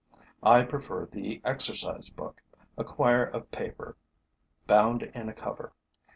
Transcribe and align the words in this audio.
I 0.41 0.63
prefer 0.63 1.05
the 1.05 1.41
exercise 1.45 2.09
book, 2.09 2.41
a 2.75 2.83
quire 2.83 3.25
of 3.25 3.51
paper 3.51 3.97
bound 4.65 5.03
in 5.03 5.29
a 5.29 5.33
cover. 5.35 5.73